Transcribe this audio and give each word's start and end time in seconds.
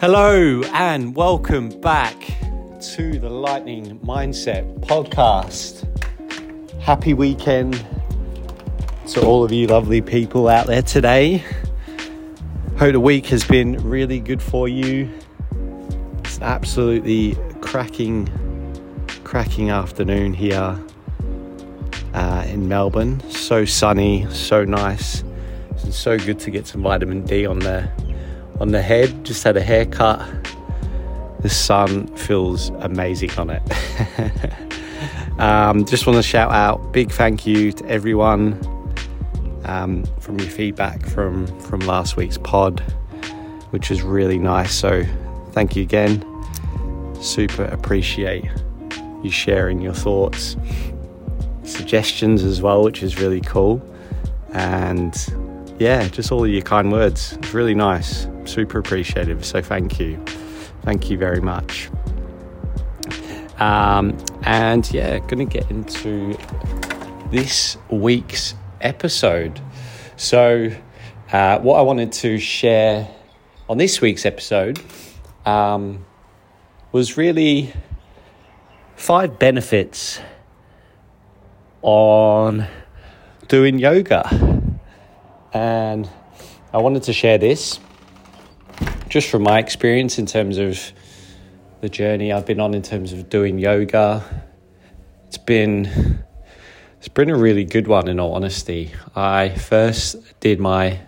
Hello, 0.00 0.62
and 0.72 1.14
welcome 1.14 1.68
back 1.82 2.16
to 2.94 3.18
the 3.18 3.28
Lightning 3.28 4.00
Mindset 4.00 4.80
podcast. 4.80 5.84
Happy 6.80 7.12
weekend 7.12 7.84
to 9.08 9.22
all 9.22 9.44
of 9.44 9.52
you 9.52 9.66
lovely 9.66 10.00
people 10.00 10.48
out 10.48 10.66
there 10.66 10.80
today. 10.80 11.44
Hope 12.78 12.92
the 12.92 12.98
week 12.98 13.26
has 13.26 13.44
been 13.44 13.76
really 13.86 14.20
good 14.20 14.40
for 14.40 14.68
you. 14.68 15.06
It's 16.20 16.38
an 16.38 16.44
absolutely 16.44 17.36
cracking, 17.60 18.26
cracking 19.22 19.68
afternoon 19.68 20.32
here 20.32 20.80
uh, 22.14 22.46
in 22.48 22.68
Melbourne. 22.68 23.20
So 23.30 23.66
sunny, 23.66 24.26
so 24.30 24.64
nice. 24.64 25.22
It's 25.84 25.98
so 25.98 26.16
good 26.16 26.38
to 26.38 26.50
get 26.50 26.66
some 26.66 26.80
vitamin 26.80 27.22
D 27.26 27.44
on 27.44 27.58
the 27.58 27.86
on 28.60 28.70
the 28.70 28.82
head. 28.82 29.24
Just 29.24 29.42
had 29.42 29.56
a 29.56 29.62
haircut. 29.62 30.20
The 31.40 31.48
sun 31.48 32.06
feels 32.16 32.68
amazing 32.80 33.30
on 33.38 33.50
it. 33.50 33.62
um, 35.38 35.84
just 35.86 36.06
want 36.06 36.16
to 36.16 36.22
shout 36.22 36.52
out 36.52 36.92
big 36.92 37.10
thank 37.10 37.46
you 37.46 37.72
to 37.72 37.86
everyone 37.86 38.58
um, 39.64 40.04
from 40.20 40.38
your 40.38 40.50
feedback 40.50 41.06
from 41.06 41.46
from 41.60 41.80
last 41.80 42.16
week's 42.16 42.38
pod, 42.38 42.80
which 43.70 43.88
was 43.88 44.02
really 44.02 44.38
nice. 44.38 44.74
So 44.74 45.04
thank 45.52 45.76
you 45.76 45.82
again. 45.82 46.24
Super 47.20 47.64
appreciate 47.64 48.44
you 49.22 49.30
sharing 49.30 49.80
your 49.80 49.94
thoughts, 49.94 50.56
suggestions 51.64 52.42
as 52.42 52.60
well, 52.60 52.82
which 52.82 53.02
is 53.02 53.18
really 53.18 53.40
cool. 53.40 53.82
And 54.52 55.14
yeah, 55.80 56.06
just 56.08 56.30
all 56.30 56.44
of 56.44 56.50
your 56.50 56.60
kind 56.60 56.92
words. 56.92 57.32
It's 57.32 57.54
really 57.54 57.74
nice. 57.74 58.28
Super 58.44 58.78
appreciative. 58.78 59.46
So 59.46 59.62
thank 59.62 59.98
you. 59.98 60.22
Thank 60.82 61.08
you 61.08 61.16
very 61.16 61.40
much. 61.40 61.88
Um, 63.58 64.18
and 64.42 64.90
yeah, 64.92 65.18
going 65.20 65.38
to 65.38 65.44
get 65.46 65.70
into 65.70 66.36
this 67.30 67.78
week's 67.90 68.54
episode. 68.82 69.58
So, 70.16 70.70
uh, 71.32 71.58
what 71.60 71.78
I 71.78 71.82
wanted 71.82 72.12
to 72.12 72.38
share 72.38 73.08
on 73.66 73.78
this 73.78 74.02
week's 74.02 74.26
episode 74.26 74.78
um, 75.46 76.04
was 76.92 77.16
really 77.16 77.72
five 78.96 79.38
benefits 79.38 80.20
on 81.80 82.66
doing 83.48 83.78
yoga. 83.78 84.59
And 85.52 86.08
I 86.72 86.78
wanted 86.78 87.02
to 87.04 87.12
share 87.12 87.38
this 87.38 87.78
just 89.08 89.28
from 89.28 89.42
my 89.42 89.58
experience 89.58 90.18
in 90.18 90.26
terms 90.26 90.58
of 90.58 90.92
the 91.80 91.88
journey 91.88 92.32
I've 92.32 92.46
been 92.46 92.60
on 92.60 92.74
in 92.74 92.82
terms 92.82 93.12
of 93.12 93.28
doing 93.28 93.58
yoga. 93.58 94.44
It's 95.26 95.38
been 95.38 96.22
it's 96.98 97.08
been 97.08 97.30
a 97.30 97.36
really 97.36 97.64
good 97.64 97.88
one 97.88 98.06
in 98.06 98.20
all 98.20 98.34
honesty. 98.34 98.92
I 99.16 99.48
first 99.48 100.38
did 100.40 100.60
my 100.60 101.00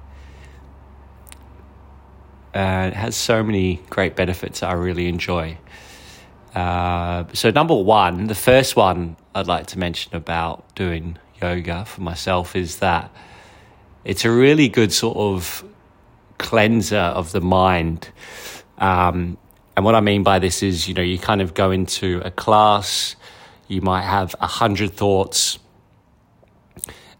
And 2.55 2.95
it 2.95 2.97
has 2.97 3.15
so 3.15 3.43
many 3.43 3.83
great 3.91 4.17
benefits 4.17 4.61
that 4.61 4.71
I 4.71 4.73
really 4.73 5.07
enjoy. 5.07 5.59
Uh, 6.57 7.27
so, 7.35 7.51
number 7.51 7.75
one, 7.75 8.29
the 8.29 8.35
first 8.35 8.77
one 8.77 9.15
I'd 9.35 9.47
like 9.47 9.67
to 9.69 9.79
mention 9.79 10.17
about 10.17 10.75
doing 10.75 11.19
yoga 11.43 11.85
for 11.85 12.01
myself 12.01 12.57
is 12.57 12.79
that 12.79 13.11
it's 14.07 14.25
a 14.25 14.31
really 14.31 14.71
good 14.71 14.91
sort 14.91 15.19
of 15.19 15.63
cleanser 16.39 16.97
of 16.97 17.33
the 17.33 17.43
mind. 17.43 18.09
Um, 18.79 19.37
and 19.77 19.85
what 19.85 19.95
I 19.95 20.01
mean 20.01 20.23
by 20.23 20.39
this 20.39 20.63
is, 20.63 20.89
you 20.89 20.95
know, 20.95 21.03
you 21.03 21.19
kind 21.19 21.43
of 21.43 21.53
go 21.53 21.71
into 21.71 22.23
a 22.25 22.31
class, 22.31 23.17
you 23.69 23.83
might 23.83 24.05
have 24.05 24.35
a 24.41 24.47
hundred 24.47 24.95
thoughts, 24.95 25.59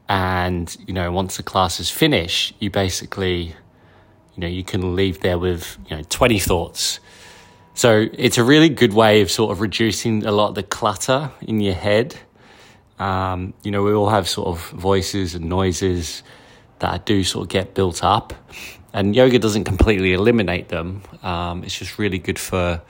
and 0.09 0.75
you 0.87 0.95
know, 0.95 1.13
once 1.13 1.37
the 1.37 1.43
class 1.43 1.79
is 1.79 1.91
finished, 1.91 2.55
you 2.59 2.71
basically, 2.71 3.55
you 4.35 4.39
know, 4.39 4.47
you 4.47 4.65
can 4.65 4.97
leave 4.97 5.21
there 5.21 5.39
with 5.39 5.77
you 5.91 5.97
know 5.99 6.03
twenty 6.09 6.39
thoughts 6.39 7.01
so 7.77 8.07
it's 8.15 8.39
a 8.39 8.43
really 8.43 8.71
good 8.71 8.95
way 8.95 9.21
of 9.21 9.31
sort 9.31 9.53
of 9.53 9.61
reducing 9.61 10.25
a 10.25 10.33
lot 10.33 10.49
of 10.49 10.55
the 10.55 10.63
clutter 10.63 11.31
in 11.43 11.61
your 11.61 11.75
head. 11.75 12.17
Um, 12.99 13.53
you 13.63 13.71
know, 13.71 13.83
we 13.83 13.93
all 13.93 14.09
have 14.09 14.27
sort 14.27 14.49
of 14.49 14.67
voices 14.71 15.35
and 15.35 15.45
noises 15.45 16.23
that 16.79 17.05
do 17.05 17.23
sort 17.23 17.45
of 17.45 17.49
get 17.51 17.75
built 17.75 18.03
up, 18.03 18.33
and 18.95 19.15
yoga 19.15 19.39
doesn't 19.39 19.65
completely 19.65 20.15
eliminate 20.15 20.71
them. 20.71 21.03
Um, 21.23 21.65
it's 21.65 21.79
just 21.79 21.99
really 21.99 22.19
good 22.19 22.39
for 22.39 22.81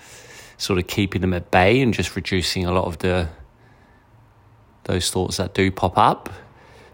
sort 0.56 0.78
of 0.78 0.86
keeping 0.86 1.20
them 1.20 1.34
at 1.34 1.50
bay 1.50 1.82
and 1.82 1.92
just 1.92 2.14
reducing 2.14 2.64
a 2.64 2.70
lot 2.70 2.84
of 2.84 2.98
the 2.98 3.28
those 4.84 5.10
thoughts 5.10 5.38
that 5.38 5.52
do 5.52 5.72
pop 5.72 5.98
up. 5.98 6.30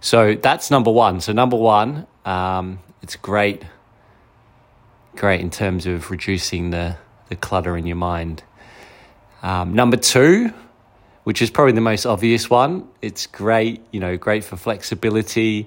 So 0.00 0.34
that's 0.34 0.70
number 0.70 0.90
one. 0.90 1.20
So 1.20 1.34
number 1.34 1.58
one, 1.58 2.06
um, 2.24 2.78
it's 3.02 3.16
great, 3.16 3.62
great 5.14 5.42
in 5.42 5.50
terms 5.50 5.84
of 5.84 6.10
reducing 6.10 6.70
the 6.70 6.96
the 7.32 7.36
clutter 7.36 7.78
in 7.78 7.86
your 7.86 7.96
mind. 7.96 8.42
Um, 9.42 9.74
number 9.74 9.96
two, 9.96 10.52
which 11.24 11.40
is 11.40 11.50
probably 11.50 11.72
the 11.72 11.80
most 11.80 12.04
obvious 12.04 12.50
one, 12.50 12.86
it's 13.00 13.26
great, 13.26 13.80
you 13.90 14.00
know, 14.00 14.18
great 14.18 14.44
for 14.44 14.56
flexibility. 14.56 15.66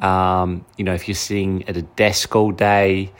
Um, 0.00 0.64
you 0.76 0.84
know, 0.84 0.92
if 0.92 1.06
you're 1.06 1.14
sitting 1.14 1.68
at 1.68 1.76
a 1.76 1.82
desk 1.82 2.34
all 2.34 2.50
day, 2.50 3.12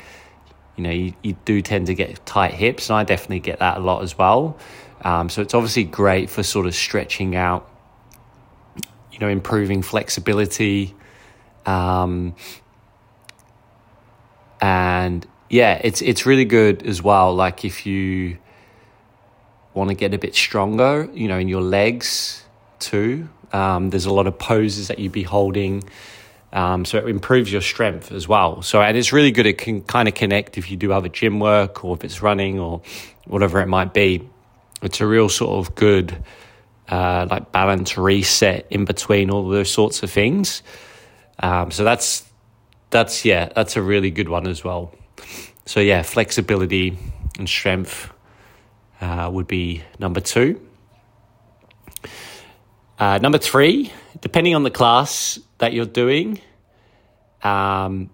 you 0.76 0.82
know, 0.82 0.90
you, 0.90 1.14
you, 1.22 1.36
do 1.44 1.62
tend 1.62 1.86
to 1.86 1.94
get 1.94 2.26
tight 2.26 2.54
hips, 2.54 2.90
and 2.90 2.96
I 2.96 3.04
definitely 3.04 3.40
get 3.40 3.60
that 3.60 3.76
a 3.76 3.80
lot 3.80 4.02
as 4.02 4.18
well. 4.18 4.58
Um, 5.02 5.28
so 5.28 5.40
it's 5.40 5.54
obviously 5.54 5.84
great 5.84 6.30
for 6.30 6.42
sort 6.42 6.66
of 6.66 6.74
stretching 6.74 7.36
out, 7.36 7.70
you 9.12 9.20
know, 9.20 9.28
improving 9.28 9.82
flexibility. 9.82 10.96
Um, 11.66 12.34
and 14.60 15.26
yeah, 15.52 15.78
it's 15.84 16.00
it's 16.00 16.24
really 16.24 16.46
good 16.46 16.82
as 16.86 17.02
well. 17.02 17.34
Like 17.34 17.62
if 17.62 17.84
you 17.84 18.38
want 19.74 19.90
to 19.90 19.94
get 19.94 20.14
a 20.14 20.18
bit 20.18 20.34
stronger, 20.34 21.10
you 21.12 21.28
know, 21.28 21.38
in 21.38 21.46
your 21.46 21.60
legs 21.60 22.42
too. 22.78 23.28
Um, 23.52 23.90
there's 23.90 24.06
a 24.06 24.12
lot 24.12 24.26
of 24.26 24.38
poses 24.38 24.88
that 24.88 24.98
you'd 24.98 25.12
be 25.12 25.24
holding. 25.24 25.84
Um, 26.54 26.86
so 26.86 26.98
it 26.98 27.06
improves 27.06 27.52
your 27.52 27.60
strength 27.60 28.12
as 28.12 28.26
well. 28.26 28.62
So, 28.62 28.80
and 28.80 28.96
it's 28.96 29.12
really 29.12 29.30
good. 29.30 29.44
It 29.44 29.58
can 29.58 29.82
kind 29.82 30.08
of 30.08 30.14
connect 30.14 30.56
if 30.56 30.70
you 30.70 30.78
do 30.78 30.90
other 30.90 31.10
gym 31.10 31.38
work 31.38 31.84
or 31.84 31.96
if 31.96 32.02
it's 32.02 32.22
running 32.22 32.58
or 32.58 32.80
whatever 33.26 33.60
it 33.60 33.68
might 33.68 33.92
be. 33.92 34.26
It's 34.80 35.02
a 35.02 35.06
real 35.06 35.28
sort 35.28 35.66
of 35.66 35.74
good, 35.74 36.16
uh, 36.88 37.26
like 37.30 37.52
balance 37.52 37.98
reset 37.98 38.66
in 38.70 38.86
between 38.86 39.30
all 39.30 39.46
those 39.50 39.70
sorts 39.70 40.02
of 40.02 40.10
things. 40.10 40.62
Um, 41.40 41.70
so 41.70 41.84
that's, 41.84 42.24
that's, 42.88 43.26
yeah, 43.26 43.50
that's 43.54 43.76
a 43.76 43.82
really 43.82 44.10
good 44.10 44.30
one 44.30 44.46
as 44.46 44.64
well. 44.64 44.94
So, 45.64 45.80
yeah, 45.80 46.02
flexibility 46.02 46.98
and 47.38 47.48
strength 47.48 48.12
uh, 49.00 49.30
would 49.32 49.46
be 49.46 49.82
number 49.98 50.20
two. 50.20 50.60
Uh, 52.98 53.18
number 53.18 53.38
three, 53.38 53.92
depending 54.20 54.54
on 54.54 54.62
the 54.62 54.70
class 54.70 55.38
that 55.58 55.72
you're 55.72 55.86
doing, 55.86 56.40
um, 57.42 58.10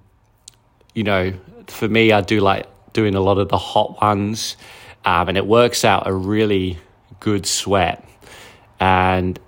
you 0.94 1.04
know, 1.04 1.32
for 1.66 1.88
me, 1.88 2.12
I 2.12 2.22
do 2.22 2.40
like 2.40 2.66
doing 2.92 3.14
a 3.14 3.20
lot 3.20 3.38
of 3.38 3.48
the 3.48 3.58
hot 3.58 4.00
ones, 4.00 4.56
um, 5.04 5.28
and 5.28 5.36
it 5.36 5.46
works 5.46 5.84
out 5.84 6.06
a 6.06 6.12
really 6.12 6.78
good 7.20 7.46
sweat. 7.46 8.04
And 8.80 9.38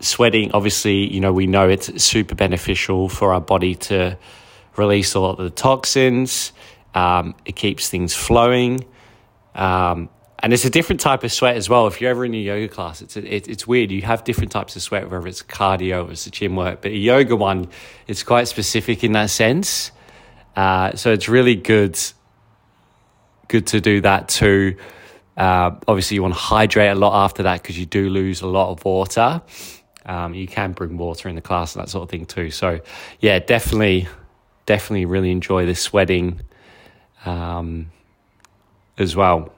sweating, 0.00 0.52
obviously, 0.52 1.12
you 1.12 1.20
know, 1.20 1.32
we 1.32 1.46
know 1.46 1.68
it's 1.68 2.02
super 2.02 2.34
beneficial 2.34 3.08
for 3.08 3.32
our 3.32 3.40
body 3.40 3.74
to 3.74 4.18
release 4.78 5.14
a 5.14 5.20
lot 5.20 5.38
of 5.38 5.44
the 5.44 5.50
toxins. 5.50 6.52
Um, 6.94 7.34
it 7.44 7.56
keeps 7.56 7.88
things 7.88 8.14
flowing. 8.14 8.84
Um, 9.54 10.08
and 10.40 10.52
it's 10.52 10.64
a 10.64 10.70
different 10.70 11.00
type 11.00 11.24
of 11.24 11.32
sweat 11.32 11.56
as 11.56 11.68
well. 11.68 11.88
If 11.88 12.00
you're 12.00 12.10
ever 12.10 12.24
in 12.24 12.32
a 12.32 12.38
yoga 12.38 12.68
class, 12.68 13.02
it's 13.02 13.16
a, 13.16 13.34
it, 13.34 13.48
it's 13.48 13.66
weird. 13.66 13.90
You 13.90 14.02
have 14.02 14.22
different 14.22 14.52
types 14.52 14.76
of 14.76 14.82
sweat, 14.82 15.10
whether 15.10 15.26
it's 15.26 15.42
cardio 15.42 16.06
or 16.06 16.12
it's 16.12 16.26
a 16.26 16.30
gym 16.30 16.54
work. 16.54 16.82
But 16.82 16.92
a 16.92 16.96
yoga 16.96 17.34
one, 17.34 17.68
it's 18.06 18.22
quite 18.22 18.46
specific 18.46 19.02
in 19.02 19.12
that 19.12 19.30
sense. 19.30 19.90
Uh, 20.54 20.94
so 20.94 21.12
it's 21.12 21.28
really 21.28 21.56
good, 21.56 21.98
good 23.48 23.66
to 23.68 23.80
do 23.80 24.00
that 24.02 24.28
too. 24.28 24.76
Uh, 25.36 25.70
obviously, 25.86 26.16
you 26.16 26.22
want 26.22 26.34
to 26.34 26.40
hydrate 26.40 26.90
a 26.90 26.96
lot 26.96 27.24
after 27.24 27.44
that 27.44 27.62
because 27.62 27.78
you 27.78 27.86
do 27.86 28.08
lose 28.08 28.40
a 28.40 28.46
lot 28.46 28.70
of 28.70 28.84
water. 28.84 29.42
Um, 30.06 30.34
you 30.34 30.46
can 30.46 30.72
bring 30.72 30.96
water 30.96 31.28
in 31.28 31.34
the 31.34 31.40
class 31.40 31.74
and 31.74 31.82
that 31.82 31.90
sort 31.90 32.02
of 32.04 32.10
thing 32.10 32.26
too. 32.26 32.50
So, 32.50 32.80
yeah, 33.20 33.38
definitely, 33.40 34.08
definitely 34.68 35.06
really 35.06 35.30
enjoy 35.30 35.64
the 35.64 35.74
sweating 35.74 36.40
um, 37.24 37.90
as 38.98 39.16
well. 39.16 39.50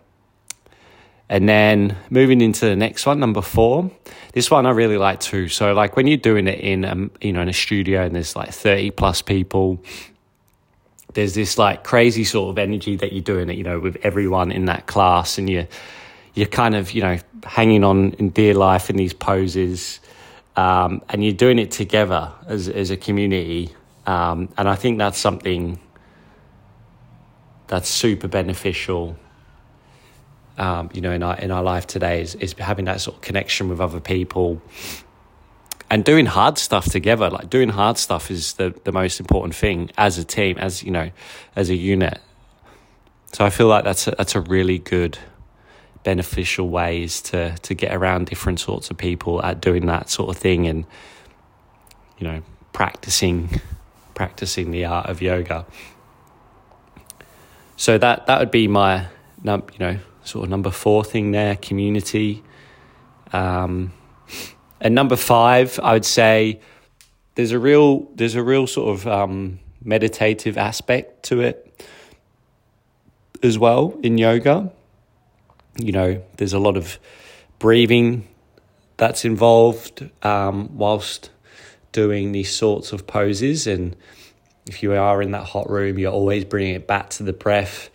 And 1.28 1.48
then 1.48 1.96
moving 2.10 2.40
into 2.40 2.64
the 2.64 2.76
next 2.76 3.06
one, 3.06 3.18
number 3.18 3.42
four. 3.42 3.90
This 4.34 4.52
one 4.52 4.66
I 4.66 4.70
really 4.70 4.98
like 4.98 5.18
too. 5.18 5.48
So 5.48 5.74
like 5.74 5.96
when 5.96 6.06
you're 6.06 6.16
doing 6.16 6.46
it 6.46 6.60
in 6.60 6.84
um, 6.84 7.10
you 7.20 7.32
know 7.32 7.40
in 7.40 7.48
a 7.48 7.52
studio 7.52 8.04
and 8.04 8.14
there's 8.14 8.36
like 8.36 8.52
30 8.52 8.92
plus 8.92 9.20
people, 9.20 9.82
there's 11.14 11.34
this 11.34 11.58
like 11.58 11.82
crazy 11.82 12.22
sort 12.22 12.50
of 12.50 12.58
energy 12.58 12.94
that 12.96 13.12
you're 13.12 13.22
doing 13.22 13.50
it, 13.50 13.56
you 13.56 13.64
know, 13.64 13.80
with 13.80 13.96
everyone 14.04 14.52
in 14.52 14.66
that 14.66 14.86
class 14.86 15.38
and 15.38 15.50
you 15.50 15.66
you're 16.34 16.46
kind 16.46 16.76
of, 16.76 16.92
you 16.92 17.02
know, 17.02 17.18
hanging 17.44 17.82
on 17.82 18.12
in 18.12 18.30
dear 18.30 18.54
life 18.54 18.90
in 18.90 18.96
these 18.96 19.12
poses. 19.12 19.98
Um, 20.54 21.02
and 21.08 21.24
you're 21.24 21.32
doing 21.32 21.58
it 21.58 21.72
together 21.72 22.30
as 22.46 22.68
as 22.68 22.92
a 22.92 22.96
community. 22.96 23.74
Um, 24.10 24.48
and 24.58 24.68
I 24.68 24.74
think 24.74 24.98
that's 24.98 25.18
something 25.18 25.78
that's 27.68 27.88
super 27.88 28.26
beneficial 28.26 29.16
um, 30.58 30.90
you 30.92 31.00
know, 31.00 31.12
in 31.12 31.22
our 31.22 31.38
in 31.38 31.50
our 31.50 31.62
life 31.62 31.86
today 31.86 32.20
is 32.20 32.34
is 32.34 32.52
having 32.54 32.84
that 32.84 33.00
sort 33.00 33.16
of 33.16 33.22
connection 33.22 33.68
with 33.68 33.80
other 33.80 34.00
people 34.00 34.60
and 35.90 36.04
doing 36.04 36.26
hard 36.26 36.58
stuff 36.58 36.86
together. 36.86 37.30
Like 37.30 37.48
doing 37.48 37.70
hard 37.70 37.96
stuff 37.98 38.30
is 38.30 38.54
the 38.54 38.74
the 38.84 38.92
most 38.92 39.20
important 39.20 39.54
thing 39.54 39.90
as 39.96 40.18
a 40.18 40.24
team, 40.24 40.58
as 40.58 40.82
you 40.82 40.90
know, 40.90 41.10
as 41.56 41.70
a 41.70 41.76
unit. 41.76 42.18
So 43.32 43.44
I 43.44 43.50
feel 43.50 43.68
like 43.68 43.84
that's 43.84 44.06
a, 44.08 44.10
that's 44.10 44.34
a 44.34 44.40
really 44.40 44.78
good 44.78 45.18
beneficial 46.02 46.68
ways 46.68 47.22
to 47.22 47.56
to 47.62 47.74
get 47.74 47.94
around 47.94 48.26
different 48.26 48.60
sorts 48.60 48.90
of 48.90 48.98
people 48.98 49.42
at 49.42 49.60
doing 49.62 49.86
that 49.86 50.10
sort 50.10 50.28
of 50.28 50.36
thing 50.36 50.66
and 50.66 50.84
you 52.18 52.26
know 52.26 52.42
practicing 52.72 53.60
practicing 54.20 54.70
the 54.70 54.84
art 54.84 55.06
of 55.08 55.22
yoga 55.22 55.64
so 57.80 57.96
that 57.96 58.26
that 58.26 58.38
would 58.40 58.50
be 58.50 58.68
my 58.68 59.06
you 59.42 59.78
know 59.78 59.98
sort 60.22 60.44
of 60.44 60.50
number 60.50 60.70
four 60.70 61.04
thing 61.04 61.30
there, 61.32 61.56
community. 61.56 62.42
Um, 63.32 63.92
and 64.80 64.94
number 64.94 65.16
five, 65.16 65.78
I 65.82 65.94
would 65.94 66.04
say 66.04 66.60
there's 67.34 67.52
a 67.52 67.58
real 67.58 68.08
there's 68.14 68.34
a 68.34 68.42
real 68.42 68.66
sort 68.66 68.98
of 68.98 69.06
um, 69.06 69.60
meditative 69.82 70.58
aspect 70.58 71.22
to 71.24 71.40
it 71.40 71.84
as 73.42 73.58
well 73.58 73.98
in 74.02 74.18
yoga. 74.18 74.70
You 75.78 75.92
know, 75.92 76.22
there's 76.36 76.52
a 76.52 76.58
lot 76.58 76.76
of 76.76 76.98
breathing 77.58 78.26
that's 78.96 79.24
involved 79.24 80.08
um, 80.22 80.76
whilst 80.76 81.30
doing 81.92 82.32
these 82.32 82.54
sorts 82.54 82.92
of 82.92 83.06
poses. 83.06 83.66
And 83.66 83.96
if 84.66 84.82
you 84.82 84.92
are 84.92 85.22
in 85.22 85.32
that 85.32 85.44
hot 85.44 85.68
room, 85.70 85.98
you're 85.98 86.12
always 86.12 86.44
bringing 86.44 86.74
it 86.74 86.86
back 86.86 87.10
to 87.10 87.22
the 87.22 87.32
breath, 87.32 87.90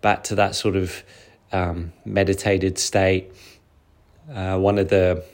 back 0.00 0.24
to 0.24 0.34
that 0.36 0.54
sort 0.54 0.76
of 0.76 1.02
um, 1.52 1.92
meditated 2.04 2.78
state. 2.78 3.32
Uh, 4.32 4.58
one 4.58 4.78
of 4.78 4.88
the 4.88 5.24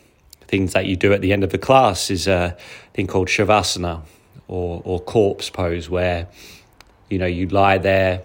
things 0.48 0.72
that 0.72 0.86
you 0.86 0.96
do 0.96 1.12
at 1.12 1.20
the 1.20 1.32
end 1.32 1.44
of 1.44 1.50
the 1.50 1.58
class 1.58 2.10
is 2.10 2.26
a 2.26 2.56
thing 2.94 3.06
called 3.06 3.28
shavasana 3.28 4.02
or, 4.48 4.80
or 4.84 5.00
corpse 5.00 5.50
pose, 5.50 5.90
where 5.90 6.28
you 7.10 7.18
know 7.18 7.26
you 7.26 7.48
lie 7.48 7.78
there 7.78 8.22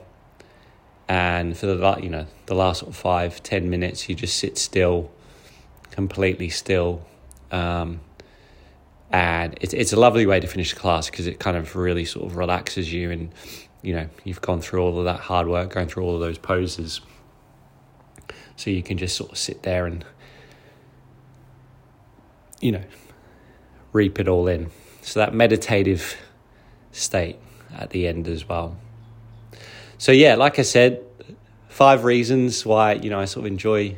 and 1.12 1.58
for 1.58 1.66
the 1.66 2.00
you 2.02 2.10
know 2.10 2.26
the 2.46 2.56
last 2.56 2.86
five 2.94 3.44
ten 3.44 3.70
minutes 3.70 4.08
you 4.08 4.16
just 4.16 4.38
sit 4.38 4.58
still, 4.58 5.12
completely 5.90 6.48
still. 6.48 7.06
Um, 7.52 8.00
and 9.12 9.58
it's 9.62 9.74
it's 9.74 9.94
a 9.94 10.00
lovely 10.00 10.26
way 10.26 10.40
to 10.40 10.48
finish 10.48 10.74
class 10.74 11.10
because 11.10 11.28
it 11.28 11.40
kind 11.40 11.58
of 11.58 11.76
really 11.76 12.06
sort 12.06 12.26
of 12.26 12.38
relaxes 12.38 12.92
you 12.92 13.12
and 13.12 13.32
you 13.82 13.94
know 13.94 14.08
you've 14.24 14.42
gone 14.42 14.62
through 14.62 14.82
all 14.82 14.98
of 15.00 15.06
that 15.06 15.20
hard 15.20 15.48
work 15.48 15.74
going 15.74 15.88
through 15.88 16.04
all 16.04 16.16
of 16.16 16.22
those 16.22 16.38
poses 16.38 17.02
so 18.62 18.70
you 18.70 18.84
can 18.84 19.00
just 19.00 19.18
sort 19.18 19.32
of 19.32 19.40
sit 19.40 19.64
there 19.64 19.88
and, 19.88 20.06
you 22.60 22.72
know, 22.72 22.84
reap 23.92 24.20
it 24.20 24.28
all 24.28 24.48
in. 24.48 24.70
So 25.02 25.20
that 25.20 25.34
meditative 25.34 26.16
state 26.92 27.38
at 27.74 27.90
the 27.90 28.08
end 28.08 28.28
as 28.28 28.48
well. 28.48 28.78
So 29.98 30.12
yeah, 30.12 30.36
like 30.36 30.60
I 30.60 30.62
said, 30.62 31.04
five 31.70 32.04
reasons 32.04 32.64
why 32.64 32.94
you 32.94 33.10
know 33.10 33.20
I 33.20 33.26
sort 33.26 33.46
of 33.46 33.52
enjoy 33.52 33.98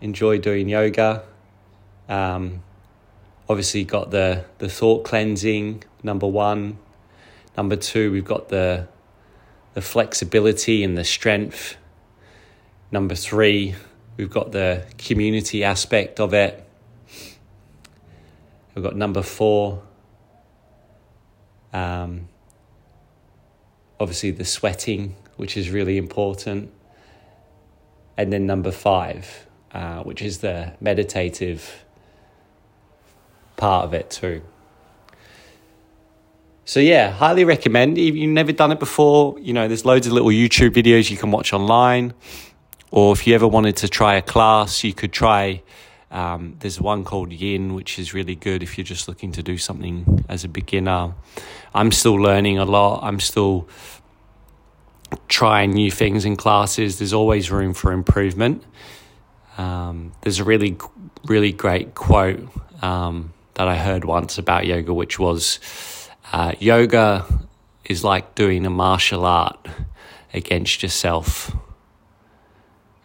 enjoy 0.00 0.38
doing 0.38 0.68
yoga. 0.68 1.22
Um, 2.08 2.64
obviously, 3.48 3.84
got 3.84 4.10
the 4.10 4.44
the 4.58 4.68
thought 4.68 5.04
cleansing 5.04 5.84
number 6.02 6.26
one. 6.26 6.78
Number 7.56 7.76
two, 7.76 8.12
we've 8.12 8.24
got 8.24 8.48
the 8.48 8.88
the 9.74 9.82
flexibility 9.82 10.82
and 10.82 10.96
the 10.96 11.04
strength 11.04 11.76
Number 12.92 13.16
three, 13.16 13.74
we've 14.16 14.30
got 14.30 14.52
the 14.52 14.84
community 14.96 15.64
aspect 15.64 16.20
of 16.20 16.32
it. 16.32 16.62
We've 18.74 18.84
got 18.84 18.94
number 18.94 19.22
four, 19.22 19.82
um, 21.72 22.28
obviously 23.98 24.30
the 24.30 24.44
sweating, 24.44 25.16
which 25.36 25.56
is 25.56 25.70
really 25.70 25.96
important. 25.96 26.72
And 28.16 28.32
then 28.32 28.46
number 28.46 28.70
five, 28.70 29.46
uh, 29.72 30.04
which 30.04 30.22
is 30.22 30.38
the 30.38 30.74
meditative 30.80 31.84
part 33.56 33.84
of 33.84 33.94
it 33.94 34.10
too. 34.10 34.42
So 36.64 36.80
yeah, 36.80 37.12
highly 37.12 37.44
recommend. 37.44 37.96
If 37.96 38.16
you've 38.16 38.30
never 38.30 38.50
done 38.50 38.72
it 38.72 38.80
before, 38.80 39.38
you 39.38 39.52
know, 39.52 39.68
there's 39.68 39.84
loads 39.84 40.06
of 40.08 40.12
little 40.12 40.30
YouTube 40.30 40.70
videos 40.70 41.10
you 41.10 41.16
can 41.16 41.30
watch 41.30 41.52
online. 41.52 42.12
Or 42.90 43.12
if 43.12 43.26
you 43.26 43.34
ever 43.34 43.46
wanted 43.46 43.76
to 43.78 43.88
try 43.88 44.16
a 44.16 44.22
class, 44.22 44.82
you 44.82 44.92
could 44.92 45.12
try. 45.12 45.62
Um, 46.10 46.56
there's 46.60 46.80
one 46.80 47.04
called 47.04 47.32
Yin, 47.32 47.74
which 47.74 47.98
is 47.98 48.14
really 48.14 48.34
good 48.34 48.62
if 48.62 48.78
you're 48.78 48.84
just 48.84 49.06
looking 49.06 49.32
to 49.32 49.42
do 49.42 49.58
something 49.58 50.24
as 50.28 50.44
a 50.44 50.48
beginner. 50.48 51.14
I'm 51.74 51.92
still 51.92 52.14
learning 52.14 52.58
a 52.58 52.64
lot. 52.64 53.00
I'm 53.02 53.20
still 53.20 53.68
trying 55.28 55.72
new 55.72 55.90
things 55.90 56.24
in 56.24 56.36
classes. 56.36 56.98
There's 56.98 57.12
always 57.12 57.50
room 57.50 57.74
for 57.74 57.92
improvement. 57.92 58.64
Um, 59.58 60.12
there's 60.22 60.38
a 60.38 60.44
really, 60.44 60.76
really 61.26 61.52
great 61.52 61.94
quote 61.94 62.48
um, 62.82 63.32
that 63.56 63.68
I 63.68 63.76
heard 63.76 64.04
once 64.04 64.38
about 64.38 64.66
yoga, 64.66 64.94
which 64.94 65.18
was 65.18 65.58
uh, 66.32 66.52
Yoga 66.58 67.26
is 67.84 68.04
like 68.04 68.34
doing 68.34 68.66
a 68.66 68.70
martial 68.70 69.24
art 69.24 69.66
against 70.32 70.82
yourself. 70.82 71.54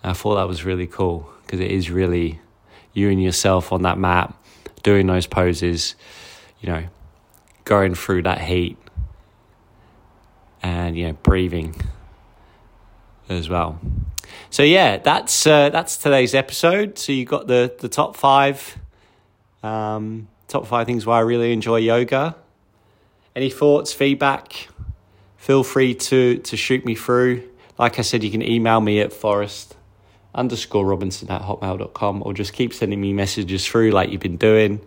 I 0.04 0.14
thought 0.14 0.36
that 0.36 0.48
was 0.48 0.64
really 0.66 0.88
cool 0.88 1.30
because 1.46 1.60
it 1.60 1.72
is 1.72 1.90
really 1.90 2.40
you 2.94 3.10
and 3.10 3.22
yourself 3.22 3.72
on 3.72 3.84
that 3.84 3.98
mat 3.98 4.34
doing 4.84 5.08
those 5.08 5.28
poses, 5.28 5.96
you 6.60 6.70
know, 6.70 6.84
going 7.64 7.96
through 7.96 8.24
that 8.24 8.42
heat 8.42 8.78
and 10.64 10.98
you 10.98 11.08
know 11.08 11.14
breathing 11.14 11.76
as 13.30 13.50
well. 13.50 13.80
So 14.50 14.64
yeah, 14.64 14.98
that's 14.98 15.46
uh, 15.48 15.70
that's 15.70 15.98
today's 15.98 16.34
episode. 16.34 16.98
So 16.98 17.12
you 17.12 17.26
got 17.26 17.48
the 17.48 17.74
the 17.80 17.90
top 17.90 18.16
five, 18.16 18.78
um, 19.64 20.28
top 20.52 20.68
five 20.68 20.86
things 20.86 21.06
why 21.06 21.18
I 21.18 21.22
really 21.22 21.54
enjoy 21.54 21.78
yoga. 21.78 22.36
Any 23.36 23.50
thoughts, 23.50 23.94
feedback? 23.94 24.68
Feel 25.38 25.64
free 25.64 25.96
to 25.96 26.38
to 26.38 26.58
shoot 26.58 26.86
me 26.86 26.96
through. 26.96 27.50
Like 27.78 27.98
I 27.98 28.02
said, 28.04 28.24
you 28.24 28.30
can 28.30 28.44
email 28.44 28.82
me 28.82 29.00
at 29.00 29.14
forest 29.14 29.76
underscore 30.34 30.86
robinson 30.86 31.30
at 31.30 31.42
hotmail.com 31.42 32.24
or 32.26 32.34
just 32.34 32.54
keep 32.54 32.74
sending 32.74 33.02
me 33.02 33.12
messages 33.12 33.68
through 33.68 33.92
like 33.92 34.12
you've 34.12 34.22
been 34.22 34.38
doing. 34.38 34.80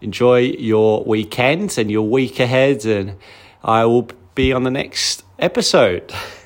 Enjoy 0.00 0.40
your 0.40 1.02
weekend 1.04 1.78
and 1.78 1.90
your 1.90 2.06
week 2.06 2.38
ahead, 2.38 2.84
and 2.84 3.16
I 3.62 3.86
will 3.86 4.08
be 4.34 4.52
on 4.52 4.64
the 4.64 4.70
next 4.70 5.24
episode. 5.38 6.12